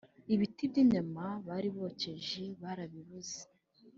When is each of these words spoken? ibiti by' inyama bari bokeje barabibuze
ibiti 0.33 0.63
by' 0.71 0.81
inyama 0.83 1.25
bari 1.47 1.69
bokeje 1.75 2.43
barabibuze 2.61 3.39